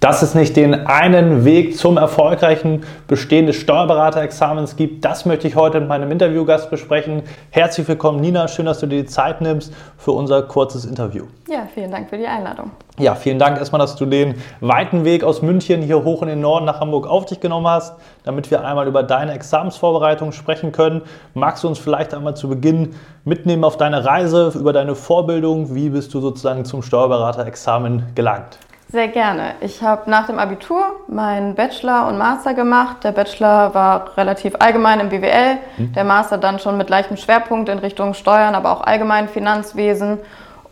[0.00, 5.56] Dass es nicht den einen Weg zum erfolgreichen Bestehen des Steuerberaterexamens gibt, das möchte ich
[5.56, 7.24] heute mit meinem Interviewgast besprechen.
[7.50, 8.46] Herzlich willkommen, Nina.
[8.46, 11.24] Schön, dass du dir die Zeit nimmst für unser kurzes Interview.
[11.50, 12.70] Ja, vielen Dank für die Einladung.
[13.00, 16.40] Ja, vielen Dank erstmal, dass du den weiten Weg aus München hier hoch in den
[16.40, 21.02] Norden nach Hamburg auf dich genommen hast, damit wir einmal über deine Examensvorbereitung sprechen können.
[21.34, 25.74] Magst du uns vielleicht einmal zu Beginn mitnehmen auf deine Reise, über deine Vorbildung?
[25.74, 28.60] Wie bist du sozusagen zum Steuerberaterexamen gelangt?
[28.90, 29.54] Sehr gerne.
[29.60, 33.04] Ich habe nach dem Abitur meinen Bachelor und Master gemacht.
[33.04, 35.92] Der Bachelor war relativ allgemein im BWL, mhm.
[35.92, 40.18] der Master dann schon mit leichtem Schwerpunkt in Richtung Steuern, aber auch allgemein Finanzwesen.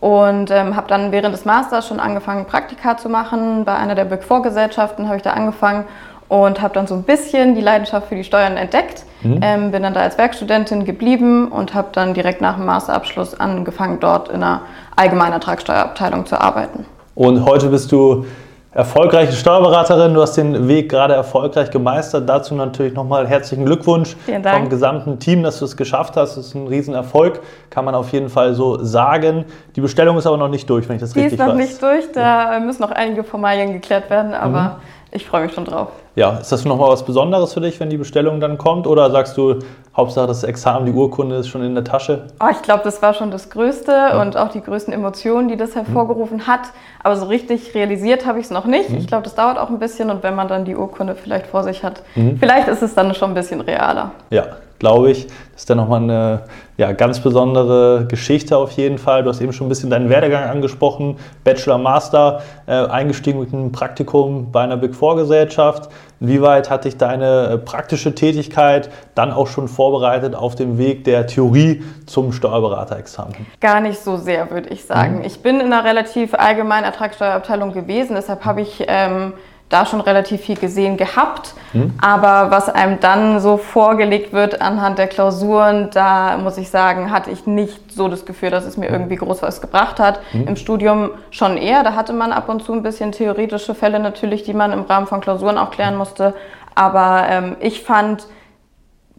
[0.00, 3.66] Und ähm, habe dann während des Masters schon angefangen, Praktika zu machen.
[3.66, 5.84] Bei einer der Big Four Gesellschaften habe ich da angefangen
[6.28, 9.04] und habe dann so ein bisschen die Leidenschaft für die Steuern entdeckt.
[9.22, 9.40] Mhm.
[9.42, 14.00] Ähm, bin dann da als Werkstudentin geblieben und habe dann direkt nach dem Masterabschluss angefangen,
[14.00, 14.62] dort in einer
[14.96, 16.86] allgemeinen Ertragssteuerabteilung zu arbeiten.
[17.16, 18.26] Und heute bist du
[18.72, 20.12] erfolgreiche Steuerberaterin.
[20.12, 22.28] Du hast den Weg gerade erfolgreich gemeistert.
[22.28, 26.36] Dazu natürlich nochmal herzlichen Glückwunsch vom gesamten Team, dass du es geschafft hast.
[26.36, 29.46] Das ist ein Riesenerfolg, kann man auf jeden Fall so sagen.
[29.76, 31.56] Die Bestellung ist aber noch nicht durch, wenn ich das Die richtig weiß.
[31.56, 32.02] Die ist noch weiß.
[32.02, 32.12] nicht durch.
[32.12, 34.70] Da müssen noch einige Formalien geklärt werden, aber mhm.
[35.16, 35.88] Ich freue mich schon drauf.
[36.14, 38.86] Ja, ist das nochmal was Besonderes für dich, wenn die Bestellung dann kommt?
[38.86, 39.58] Oder sagst du,
[39.96, 42.26] Hauptsache das Examen, die Urkunde ist schon in der Tasche?
[42.40, 44.20] Oh, ich glaube, das war schon das Größte ja.
[44.20, 46.46] und auch die größten Emotionen, die das hervorgerufen mhm.
[46.46, 46.60] hat.
[47.02, 48.90] Aber so richtig realisiert habe ich es noch nicht.
[48.90, 48.98] Mhm.
[48.98, 51.62] Ich glaube, das dauert auch ein bisschen und wenn man dann die Urkunde vielleicht vor
[51.64, 52.38] sich hat, mhm.
[52.38, 54.12] vielleicht ist es dann schon ein bisschen realer.
[54.30, 54.44] Ja,
[54.78, 55.26] glaube ich.
[55.26, 56.42] Das ist dann nochmal eine
[56.76, 59.22] ja, ganz besondere Geschichte auf jeden Fall.
[59.22, 61.16] Du hast eben schon ein bisschen deinen Werdegang angesprochen.
[61.44, 65.88] Bachelor, Master, äh, eingestiegen mit einem Praktikum bei einer Big Four Gesellschaft.
[66.20, 71.26] Inwieweit hat dich deine äh, praktische Tätigkeit dann auch schon vorbereitet auf dem Weg der
[71.26, 73.34] Theorie zum Steuerberaterexamen?
[73.60, 75.18] Gar nicht so sehr, würde ich sagen.
[75.18, 75.24] Mhm.
[75.24, 79.32] Ich bin in einer relativ allgemeinen Ertragssteuerabteilung gewesen, deshalb habe ich ähm,
[79.68, 81.54] da schon relativ viel gesehen gehabt.
[81.72, 81.94] Mhm.
[82.00, 87.30] Aber was einem dann so vorgelegt wird anhand der Klausuren, da muss ich sagen, hatte
[87.30, 90.20] ich nicht so das Gefühl, dass es mir irgendwie groß was gebracht hat.
[90.32, 90.48] Mhm.
[90.48, 94.44] Im Studium schon eher, da hatte man ab und zu ein bisschen theoretische Fälle natürlich,
[94.44, 96.34] die man im Rahmen von Klausuren auch klären musste.
[96.76, 98.26] Aber ähm, ich fand,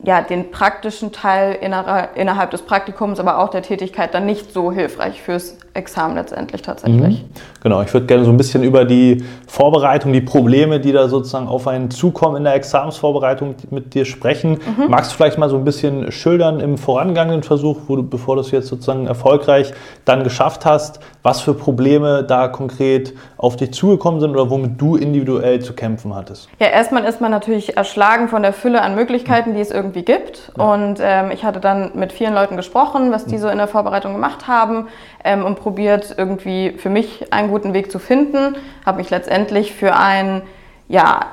[0.04, 1.54] ja, den praktischen Teil
[2.16, 7.24] innerhalb des Praktikums, aber auch der Tätigkeit dann nicht so hilfreich fürs Examen letztendlich tatsächlich.
[7.24, 7.30] Mhm.
[7.62, 11.48] Genau, ich würde gerne so ein bisschen über die Vorbereitung, die Probleme, die da sozusagen
[11.48, 14.60] auf einen zukommen in der Examensvorbereitung mit dir sprechen.
[14.78, 14.90] Mhm.
[14.90, 18.42] Magst du vielleicht mal so ein bisschen schildern im vorangegangenen Versuch, wo du, bevor du
[18.42, 19.74] es jetzt sozusagen erfolgreich
[20.06, 24.96] dann geschafft hast, was für Probleme da konkret auf dich zugekommen sind oder womit du
[24.96, 26.50] individuell zu kämpfen hattest?
[26.60, 30.52] Ja, erstmal ist man natürlich erschlagen von der Fülle an Möglichkeiten, die es irgendwie gibt.
[30.58, 30.74] Ja.
[30.74, 33.42] Und ähm, ich hatte dann mit vielen Leuten gesprochen, was die mhm.
[33.42, 34.88] so in der Vorbereitung gemacht haben
[35.24, 38.56] ähm, und probiert irgendwie für mich einen guten Weg zu finden.
[38.86, 40.44] Habe mich letztendlich für einen
[40.88, 41.26] ja,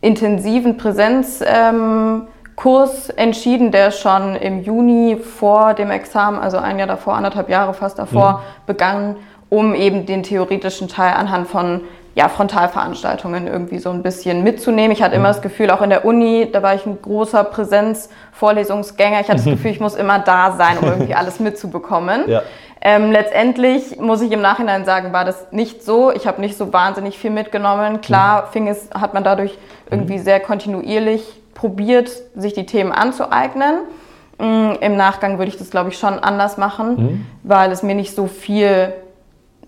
[0.00, 7.14] intensiven Präsenzkurs ähm, entschieden, der schon im Juni vor dem Examen, also ein Jahr davor,
[7.14, 8.66] anderthalb Jahre fast davor, mhm.
[8.66, 9.16] begann,
[9.50, 11.82] um eben den theoretischen Teil anhand von
[12.16, 14.90] ja, Frontalveranstaltungen irgendwie so ein bisschen mitzunehmen.
[14.90, 19.20] Ich hatte immer das Gefühl, auch in der Uni, da war ich ein großer Präsenzvorlesungsgänger.
[19.20, 22.22] Ich hatte das Gefühl, ich muss immer da sein, um irgendwie alles mitzubekommen.
[22.26, 22.42] Ja.
[22.80, 26.10] Ähm, letztendlich muss ich im Nachhinein sagen, war das nicht so.
[26.10, 28.00] Ich habe nicht so wahnsinnig viel mitgenommen.
[28.00, 28.52] Klar, mhm.
[28.52, 29.58] fing es, hat man dadurch
[29.90, 30.22] irgendwie mhm.
[30.22, 31.22] sehr kontinuierlich
[31.52, 33.80] probiert, sich die Themen anzueignen.
[34.38, 37.26] Mm, Im Nachgang würde ich das, glaube ich, schon anders machen, mhm.
[37.42, 38.94] weil es mir nicht so viel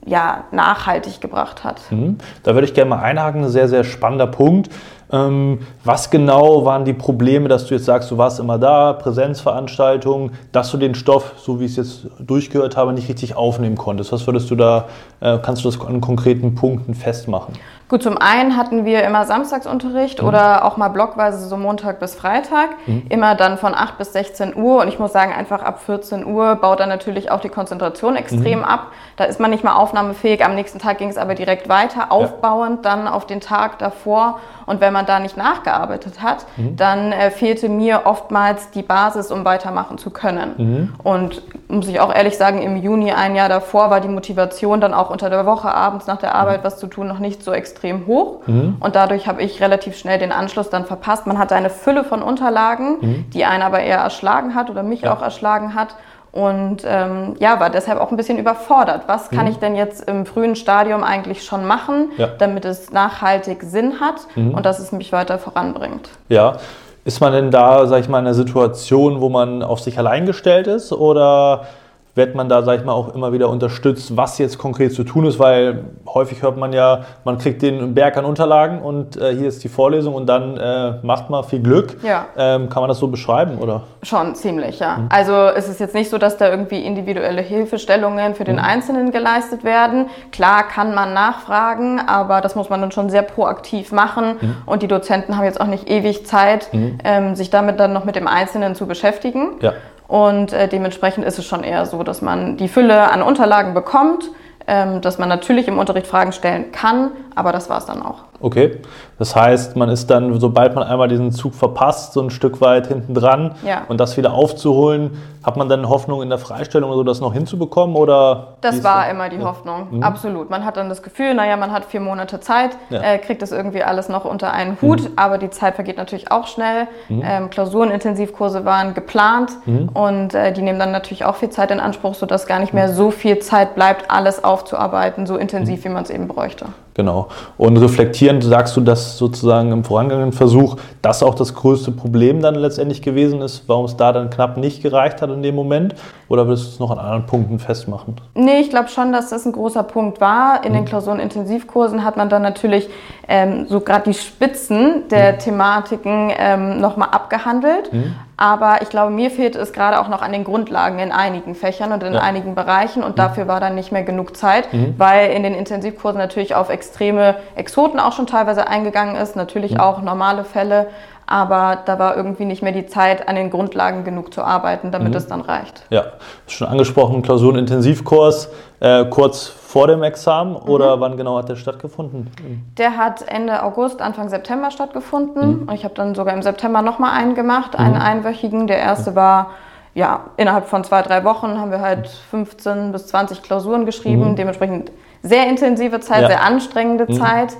[0.06, 1.80] ja, nachhaltig gebracht hat.
[1.90, 2.18] Mhm.
[2.42, 4.70] Da würde ich gerne mal einhaken, ein sehr, sehr spannender Punkt.
[5.10, 10.32] Ähm, was genau waren die Probleme, dass du jetzt sagst, du warst immer da, Präsenzveranstaltungen,
[10.52, 14.12] dass du den Stoff, so wie ich es jetzt durchgehört habe, nicht richtig aufnehmen konntest?
[14.12, 14.86] Was würdest du da,
[15.20, 17.54] äh, kannst du das an konkreten Punkten festmachen?
[17.88, 20.28] Gut, zum einen hatten wir immer Samstagsunterricht mhm.
[20.28, 23.06] oder auch mal blockweise so Montag bis Freitag, mhm.
[23.08, 26.56] immer dann von 8 bis 16 Uhr und ich muss sagen, einfach ab 14 Uhr
[26.56, 28.64] baut dann natürlich auch die Konzentration extrem mhm.
[28.64, 28.88] ab.
[29.16, 32.84] Da ist man nicht mal aufnahmefähig, am nächsten Tag ging es aber direkt weiter, aufbauend
[32.84, 32.90] ja.
[32.90, 36.76] dann auf den Tag davor und wenn man da nicht nachgearbeitet hat, mhm.
[36.76, 40.54] dann äh, fehlte mir oftmals die Basis, um weitermachen zu können.
[40.56, 40.94] Mhm.
[41.02, 44.94] Und muss ich auch ehrlich sagen, im Juni ein Jahr davor war die Motivation dann
[44.94, 46.66] auch unter der Woche abends nach der Arbeit mhm.
[46.66, 48.46] was zu tun noch nicht so extrem hoch.
[48.46, 48.76] Mhm.
[48.80, 51.26] Und dadurch habe ich relativ schnell den Anschluss dann verpasst.
[51.26, 53.30] Man hatte eine Fülle von Unterlagen, mhm.
[53.30, 55.12] die einen aber eher erschlagen hat oder mich ja.
[55.12, 55.94] auch erschlagen hat.
[56.32, 59.02] Und ähm, ja, war deshalb auch ein bisschen überfordert.
[59.06, 59.52] Was kann mhm.
[59.52, 62.28] ich denn jetzt im frühen Stadium eigentlich schon machen, ja.
[62.38, 64.54] damit es nachhaltig Sinn hat mhm.
[64.54, 66.10] und dass es mich weiter voranbringt?
[66.28, 66.56] Ja,
[67.04, 70.26] ist man denn da, sag ich mal, in einer Situation, wo man auf sich allein
[70.26, 71.66] gestellt ist oder
[72.14, 75.24] wird man da, sag ich mal, auch immer wieder unterstützt, was jetzt konkret zu tun
[75.26, 79.48] ist, weil häufig hört man ja, man kriegt den Berg an Unterlagen und äh, hier
[79.48, 81.96] ist die Vorlesung und dann äh, macht man viel Glück.
[82.02, 82.26] Ja.
[82.36, 83.82] Ähm, kann man das so beschreiben, oder?
[84.02, 84.98] Schon ziemlich, ja.
[84.98, 85.06] Mhm.
[85.10, 88.64] Also es ist jetzt nicht so, dass da irgendwie individuelle Hilfestellungen für den mhm.
[88.64, 90.06] Einzelnen geleistet werden.
[90.32, 94.56] Klar kann man nachfragen, aber das muss man dann schon sehr proaktiv machen mhm.
[94.66, 96.98] und die Dozenten haben jetzt auch nicht ewig Zeit, mhm.
[97.04, 99.52] ähm, sich damit dann noch mit dem Einzelnen zu beschäftigen.
[99.60, 99.74] Ja.
[100.08, 104.30] Und äh, dementsprechend ist es schon eher so, dass man die Fülle an Unterlagen bekommt,
[104.66, 108.24] ähm, dass man natürlich im Unterricht Fragen stellen kann, aber das war es dann auch.
[108.40, 108.80] Okay,
[109.18, 112.86] das heißt, man ist dann, sobald man einmal diesen Zug verpasst, so ein Stück weit
[112.86, 113.82] hinten dran ja.
[113.88, 117.32] und das wieder aufzuholen, hat man dann Hoffnung in der Freistellung oder so, das noch
[117.32, 117.96] hinzubekommen?
[117.96, 119.10] Oder das war so?
[119.10, 119.44] immer die ja.
[119.44, 120.02] Hoffnung, mhm.
[120.02, 120.50] absolut.
[120.50, 123.00] Man hat dann das Gefühl, naja, man hat vier Monate Zeit, ja.
[123.00, 125.12] äh, kriegt das irgendwie alles noch unter einen Hut, mhm.
[125.16, 126.86] aber die Zeit vergeht natürlich auch schnell.
[127.08, 127.22] Mhm.
[127.24, 129.88] Ähm, Klausurenintensivkurse waren geplant mhm.
[129.94, 132.88] und äh, die nehmen dann natürlich auch viel Zeit in Anspruch, sodass gar nicht mehr
[132.88, 135.84] so viel Zeit bleibt, alles aufzuarbeiten, so intensiv, mhm.
[135.84, 136.66] wie man es eben bräuchte.
[136.98, 137.28] Genau.
[137.56, 142.56] Und reflektierend sagst du, dass sozusagen im vorangegangenen Versuch das auch das größte Problem dann
[142.56, 145.94] letztendlich gewesen ist, warum es da dann knapp nicht gereicht hat in dem Moment?
[146.28, 148.16] Oder willst du es noch an anderen Punkten festmachen?
[148.34, 150.64] Nee, ich glaube schon, dass das ein großer Punkt war.
[150.64, 150.78] In mhm.
[150.78, 152.90] den Klausurenintensivkursen hat man dann natürlich
[153.28, 155.38] ähm, so gerade die Spitzen der mhm.
[155.38, 157.92] Thematiken ähm, nochmal abgehandelt.
[157.92, 158.16] Mhm.
[158.40, 161.90] Aber ich glaube, mir fehlt es gerade auch noch an den Grundlagen in einigen Fächern
[161.90, 162.20] und in ja.
[162.20, 163.16] einigen Bereichen und mhm.
[163.16, 164.94] dafür war dann nicht mehr genug Zeit, mhm.
[164.96, 169.80] weil in den Intensivkursen natürlich auf extreme Exoten auch schon teilweise eingegangen ist, natürlich mhm.
[169.80, 170.86] auch normale Fälle,
[171.28, 175.10] aber da war irgendwie nicht mehr die Zeit, an den Grundlagen genug zu arbeiten, damit
[175.10, 175.16] mhm.
[175.16, 175.84] es dann reicht.
[175.90, 176.04] Ja,
[176.46, 178.48] schon angesprochen, Klausurenintensivkurs,
[178.80, 180.68] äh, kurz vor dem Examen mhm.
[180.68, 182.30] oder wann genau hat der stattgefunden?
[182.78, 185.68] Der hat Ende August, Anfang September stattgefunden mhm.
[185.68, 188.00] und ich habe dann sogar im September nochmal einen gemacht, einen mhm.
[188.00, 188.66] einwöchigen.
[188.66, 189.50] Der erste war
[189.94, 194.36] ja, innerhalb von zwei, drei Wochen haben wir halt 15 bis 20 Klausuren geschrieben, mhm.
[194.36, 194.92] dementsprechend
[195.22, 196.28] sehr intensive Zeit, ja.
[196.28, 197.14] sehr anstrengende mhm.
[197.14, 197.56] Zeit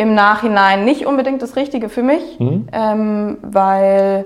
[0.00, 2.68] im Nachhinein nicht unbedingt das Richtige für mich, mhm.
[2.72, 4.24] ähm, weil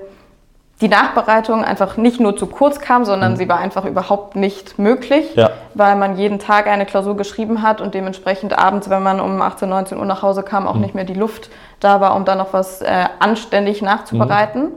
[0.80, 3.36] die Nachbereitung einfach nicht nur zu kurz kam, sondern mhm.
[3.36, 5.50] sie war einfach überhaupt nicht möglich, ja.
[5.74, 9.68] weil man jeden Tag eine Klausur geschrieben hat und dementsprechend abends, wenn man um 18,
[9.68, 10.82] 19 Uhr nach Hause kam, auch mhm.
[10.82, 11.50] nicht mehr die Luft
[11.80, 14.62] da war, um dann noch was äh, anständig nachzubereiten.
[14.62, 14.68] Mhm.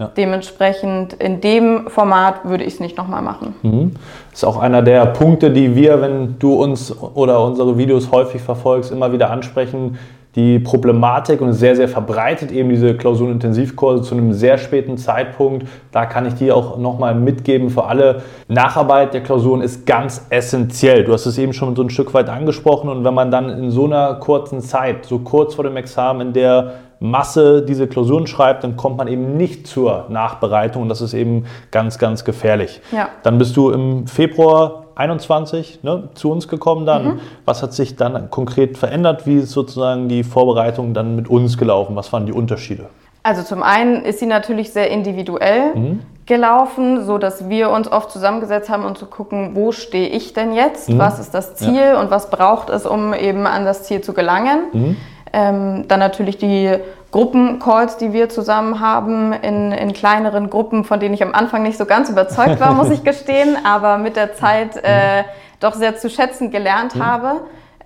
[0.00, 0.10] Ja.
[0.16, 3.54] Dementsprechend in dem Format würde ich es nicht nochmal machen.
[3.62, 3.92] Mhm.
[4.30, 8.42] Das ist auch einer der Punkte, die wir, wenn du uns oder unsere Videos häufig
[8.42, 9.98] verfolgst, immer wieder ansprechen
[10.36, 15.66] die Problematik und sehr, sehr verbreitet eben diese Klausurenintensivkurse zu einem sehr späten Zeitpunkt.
[15.90, 18.22] Da kann ich dir auch nochmal mitgeben für alle.
[18.46, 21.04] Nacharbeit der Klausuren ist ganz essentiell.
[21.04, 23.70] Du hast es eben schon so ein Stück weit angesprochen und wenn man dann in
[23.70, 28.62] so einer kurzen Zeit, so kurz vor dem Examen, in der Masse diese Klausuren schreibt,
[28.62, 32.82] dann kommt man eben nicht zur Nachbereitung und das ist eben ganz, ganz gefährlich.
[32.92, 33.08] Ja.
[33.22, 37.04] Dann bist du im Februar 21 ne, zu uns gekommen dann.
[37.04, 37.20] Mhm.
[37.44, 39.26] Was hat sich dann konkret verändert?
[39.26, 41.96] Wie ist sozusagen die Vorbereitung dann mit uns gelaufen?
[41.96, 42.86] Was waren die Unterschiede?
[43.22, 46.00] Also zum einen ist sie natürlich sehr individuell mhm.
[46.26, 50.52] gelaufen, so dass wir uns oft zusammengesetzt haben, um zu gucken, wo stehe ich denn
[50.54, 50.88] jetzt?
[50.88, 50.98] Mhm.
[50.98, 52.00] Was ist das Ziel ja.
[52.00, 54.60] und was braucht es, um eben an das Ziel zu gelangen?
[54.72, 54.96] Mhm.
[55.32, 56.76] Ähm, dann natürlich die
[57.10, 61.76] Gruppencalls, die wir zusammen haben, in, in kleineren Gruppen, von denen ich am Anfang nicht
[61.76, 65.24] so ganz überzeugt war, muss ich gestehen, aber mit der Zeit äh,
[65.58, 67.04] doch sehr zu schätzen gelernt mhm.
[67.04, 67.40] habe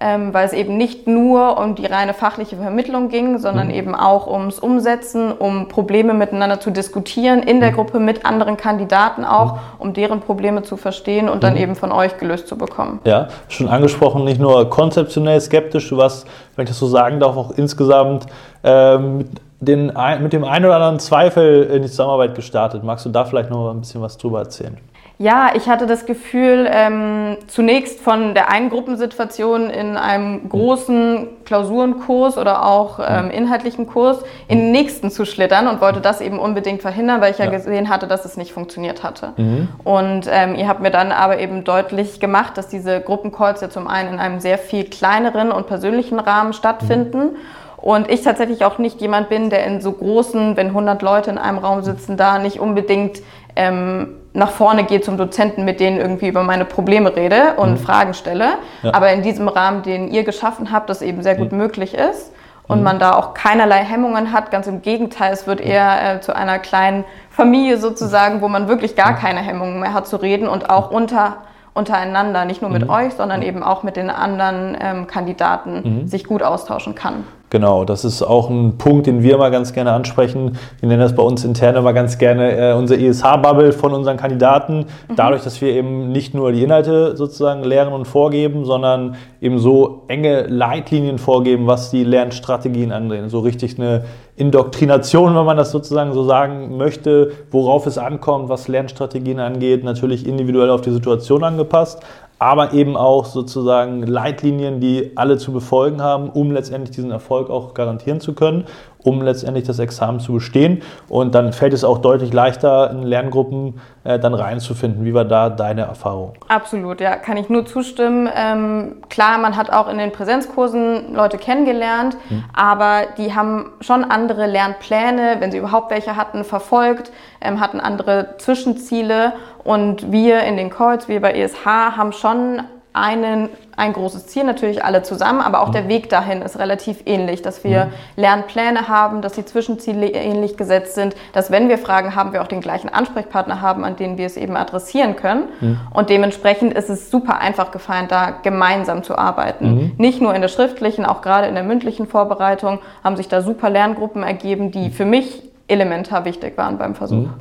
[0.05, 3.75] ähm, weil es eben nicht nur um die reine fachliche Vermittlung ging, sondern mhm.
[3.75, 7.77] eben auch ums Umsetzen, um Probleme miteinander zu diskutieren, in der mhm.
[7.77, 9.59] Gruppe mit anderen Kandidaten auch, mhm.
[9.79, 11.61] um deren Probleme zu verstehen und dann mhm.
[11.61, 13.01] eben von euch gelöst zu bekommen.
[13.05, 17.39] Ja, schon angesprochen, nicht nur konzeptionell skeptisch, du warst, wenn ich das so sagen darf,
[17.39, 18.27] auch insgesamt
[18.63, 19.29] ähm, mit,
[19.61, 22.85] den, mit dem einen oder anderen Zweifel in die Zusammenarbeit gestartet.
[22.85, 24.77] Magst du da vielleicht noch ein bisschen was drüber erzählen?
[25.18, 32.37] Ja, ich hatte das Gefühl, ähm, zunächst von der einen Gruppensituation in einem großen Klausurenkurs
[32.37, 34.18] oder auch ähm, inhaltlichen Kurs
[34.49, 37.52] in den nächsten zu schlittern und wollte das eben unbedingt verhindern, weil ich ja, ja
[37.52, 39.35] gesehen hatte, dass es nicht funktioniert hatte.
[39.37, 39.68] Mhm.
[39.85, 43.87] Und ähm, ihr habt mir dann aber eben deutlich gemacht, dass diese Gruppencalls ja zum
[43.87, 47.18] einen in einem sehr viel kleineren und persönlichen Rahmen stattfinden.
[47.18, 47.37] Mhm.
[47.76, 51.38] Und ich tatsächlich auch nicht jemand bin, der in so großen, wenn 100 Leute in
[51.38, 53.21] einem Raum sitzen, da nicht unbedingt
[53.54, 57.79] ähm, nach vorne gehe zum Dozenten, mit denen irgendwie über meine Probleme rede und mhm.
[57.79, 58.59] Fragen stelle.
[58.83, 58.93] Ja.
[58.93, 61.59] Aber in diesem Rahmen, den ihr geschaffen habt, das eben sehr gut mhm.
[61.59, 62.33] möglich ist.
[62.67, 62.85] und mhm.
[62.85, 64.50] man da auch keinerlei Hemmungen hat.
[64.50, 68.97] Ganz im Gegenteil, es wird eher äh, zu einer kleinen Familie sozusagen, wo man wirklich
[68.97, 71.38] gar keine Hemmungen mehr hat zu reden und auch unter
[71.75, 72.91] untereinander, nicht nur mit mhm.
[72.91, 76.07] euch, sondern eben auch mit den anderen ähm, Kandidaten mhm.
[76.07, 77.25] sich gut austauschen kann.
[77.55, 80.59] Genau, das ist auch ein Punkt, den wir immer ganz gerne ansprechen.
[80.81, 84.87] Wir nennen das bei uns intern immer ganz gerne äh, unsere ESH-Bubble von unseren Kandidaten.
[85.07, 85.15] Mhm.
[85.15, 90.03] Dadurch, dass wir eben nicht nur die Inhalte sozusagen lehren und vorgeben, sondern eben so
[90.09, 93.31] enge Leitlinien vorgeben, was die Lernstrategien angeht.
[93.31, 94.03] So richtig eine
[94.37, 100.26] Indoktrination, wenn man das sozusagen so sagen möchte, worauf es ankommt, was Lernstrategien angeht, natürlich
[100.26, 102.00] individuell auf die Situation angepasst,
[102.41, 107.75] aber eben auch sozusagen Leitlinien, die alle zu befolgen haben, um letztendlich diesen Erfolg auch
[107.75, 108.64] garantieren zu können
[109.05, 110.83] um letztendlich das Examen zu bestehen.
[111.09, 115.05] Und dann fällt es auch deutlich leichter, in Lerngruppen äh, dann reinzufinden.
[115.05, 116.33] Wie war da deine Erfahrung?
[116.49, 118.29] Absolut, ja, kann ich nur zustimmen.
[118.35, 122.45] Ähm, klar, man hat auch in den Präsenzkursen Leute kennengelernt, mhm.
[122.55, 128.37] aber die haben schon andere Lernpläne, wenn sie überhaupt welche hatten, verfolgt, ähm, hatten andere
[128.39, 129.35] Zwischenziele.
[129.63, 132.63] Und wir in den Calls, wir bei ESH, haben schon
[132.95, 135.73] einen, ein großes Ziel, natürlich alle zusammen, aber auch mhm.
[135.73, 137.91] der Weg dahin ist relativ ähnlich, dass wir mhm.
[138.17, 142.47] Lernpläne haben, dass die Zwischenziele ähnlich gesetzt sind, dass wenn wir Fragen haben, wir auch
[142.47, 145.49] den gleichen Ansprechpartner haben, an den wir es eben adressieren können.
[145.61, 145.81] Mhm.
[145.93, 149.75] Und dementsprechend ist es super einfach gefallen, da gemeinsam zu arbeiten.
[149.75, 149.93] Mhm.
[149.99, 153.71] Nicht nur in der schriftlichen, auch gerade in der mündlichen Vorbereitung haben sich da super
[153.71, 154.93] Lerngruppen ergeben, die mhm.
[154.93, 157.27] für mich elementar wichtig waren beim Versuch.
[157.27, 157.35] Mhm.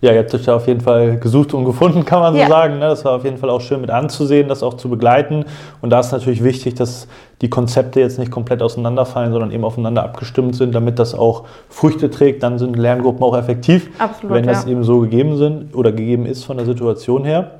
[0.00, 2.48] Ja, ihr habt euch da auf jeden Fall gesucht und gefunden, kann man so ja.
[2.48, 2.74] sagen.
[2.78, 2.86] Ne?
[2.86, 5.44] Das war auf jeden Fall auch schön mit anzusehen, das auch zu begleiten.
[5.80, 7.08] Und da ist natürlich wichtig, dass
[7.42, 12.10] die Konzepte jetzt nicht komplett auseinanderfallen, sondern eben aufeinander abgestimmt sind, damit das auch Früchte
[12.10, 12.44] trägt.
[12.44, 14.70] Dann sind Lerngruppen auch effektiv, Absolut, wenn das ja.
[14.70, 17.50] eben so gegeben sind oder gegeben ist von der Situation her.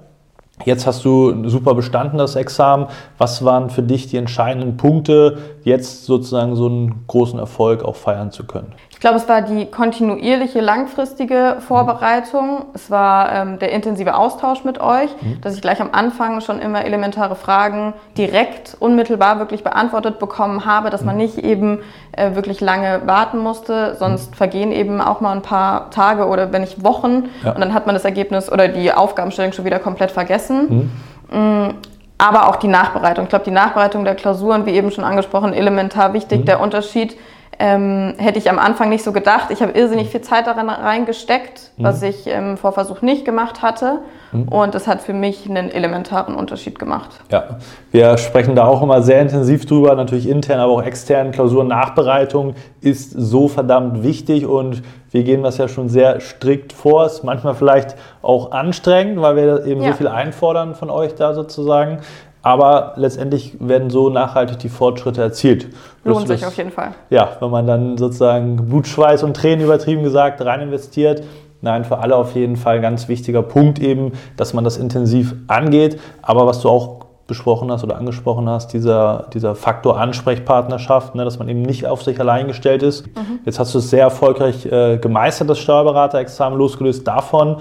[0.65, 2.87] Jetzt hast du super bestanden das Examen.
[3.17, 8.31] Was waren für dich die entscheidenden Punkte, jetzt sozusagen so einen großen Erfolg auch feiern
[8.31, 8.73] zu können?
[8.99, 12.65] Ich glaube, es war die kontinuierliche, langfristige Vorbereitung.
[12.75, 15.41] Es war ähm, der intensive Austausch mit euch, mhm.
[15.41, 20.91] dass ich gleich am Anfang schon immer elementare Fragen direkt, unmittelbar wirklich beantwortet bekommen habe,
[20.91, 21.23] dass man mhm.
[21.23, 21.79] nicht eben
[22.11, 23.95] äh, wirklich lange warten musste.
[24.01, 24.35] Sonst mhm.
[24.35, 27.53] vergehen eben auch mal ein paar Tage oder wenn nicht Wochen ja.
[27.53, 30.91] und dann hat man das Ergebnis oder die Aufgabenstellung schon wieder komplett vergessen.
[31.31, 31.39] Mhm.
[31.39, 31.75] Mm,
[32.19, 33.27] aber auch die Nachbereitung.
[33.27, 36.41] Ich glaube, die Nachbereitung der Klausuren, wie eben schon angesprochen, elementar wichtig.
[36.41, 36.45] Mhm.
[36.47, 37.17] Der Unterschied
[37.59, 39.51] ähm, hätte ich am Anfang nicht so gedacht.
[39.51, 41.85] Ich habe irrsinnig viel Zeit darin reingesteckt, mhm.
[41.85, 44.01] was ich im Vorversuch nicht gemacht hatte.
[44.31, 44.49] Mhm.
[44.49, 47.11] Und das hat für mich einen elementaren Unterschied gemacht.
[47.31, 47.59] Ja,
[47.91, 51.33] wir sprechen da auch immer sehr intensiv drüber, natürlich intern, aber auch extern.
[51.33, 57.07] Klausurennachbereitung ist so verdammt wichtig und wir gehen das ja schon sehr strikt vor.
[57.07, 59.91] Ist manchmal vielleicht auch anstrengend, weil wir eben ja.
[59.91, 62.01] so viel einfordern von euch da sozusagen
[62.43, 65.69] aber letztendlich werden so nachhaltig die Fortschritte erzielt.
[66.05, 66.93] Lohnt sich auf jeden Fall.
[67.11, 71.23] Ja, wenn man dann sozusagen Blut, Schweiß und Tränen übertrieben gesagt rein investiert.
[71.61, 75.99] Nein, für alle auf jeden Fall ganz wichtiger Punkt eben, dass man das intensiv angeht.
[76.23, 81.39] Aber was du auch besprochen hast oder angesprochen hast, dieser, dieser Faktor Ansprechpartnerschaft, ne, dass
[81.39, 83.07] man eben nicht auf sich allein gestellt ist.
[83.07, 83.41] Mhm.
[83.45, 87.59] Jetzt hast du es sehr erfolgreich äh, gemeistert, das Steuerberaterexamen, losgelöst davon.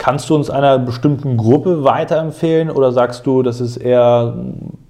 [0.00, 4.32] Kannst du uns einer bestimmten Gruppe weiterempfehlen oder sagst du, das ist eher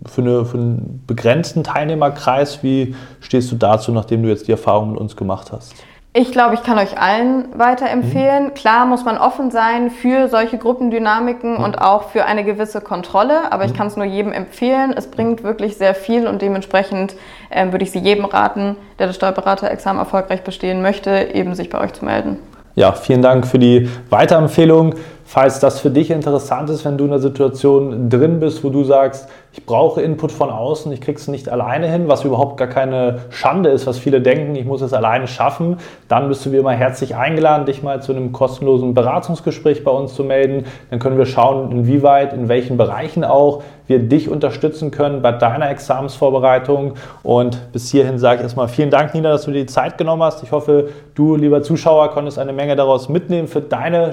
[0.06, 2.62] für, eine, für einen begrenzten Teilnehmerkreis?
[2.62, 5.74] Wie stehst du dazu, nachdem du jetzt die Erfahrung mit uns gemacht hast?
[6.12, 8.44] Ich glaube, ich kann euch allen weiterempfehlen.
[8.44, 8.54] Mhm.
[8.54, 11.64] Klar muss man offen sein für solche Gruppendynamiken mhm.
[11.64, 13.70] und auch für eine gewisse Kontrolle, aber mhm.
[13.70, 14.94] ich kann es nur jedem empfehlen.
[14.96, 17.16] Es bringt wirklich sehr viel und dementsprechend
[17.48, 21.80] äh, würde ich Sie jedem raten, der das Steuerberaterexamen erfolgreich bestehen möchte, eben sich bei
[21.80, 22.38] euch zu melden.
[22.80, 24.94] Ja, vielen Dank für die Weiterempfehlung.
[25.32, 28.82] Falls das für dich interessant ist, wenn du in einer Situation drin bist, wo du
[28.82, 32.66] sagst, ich brauche Input von außen, ich kriege es nicht alleine hin, was überhaupt gar
[32.66, 35.76] keine Schande ist, was viele denken, ich muss es alleine schaffen,
[36.08, 40.14] dann bist du wie immer herzlich eingeladen, dich mal zu einem kostenlosen Beratungsgespräch bei uns
[40.14, 40.64] zu melden.
[40.90, 45.68] Dann können wir schauen, inwieweit, in welchen Bereichen auch wir dich unterstützen können bei deiner
[45.68, 46.94] Examensvorbereitung.
[47.24, 50.22] Und bis hierhin sage ich erstmal vielen Dank, Nina, dass du dir die Zeit genommen
[50.22, 50.44] hast.
[50.44, 54.12] Ich hoffe, du, lieber Zuschauer, konntest eine Menge daraus mitnehmen für deine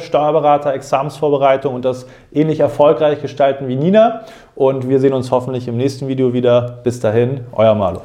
[1.09, 4.21] Steuerberater-Examensvorbereitung und das ähnlich erfolgreich gestalten wie Nina.
[4.55, 6.79] Und wir sehen uns hoffentlich im nächsten Video wieder.
[6.83, 8.01] Bis dahin, euer Marlo.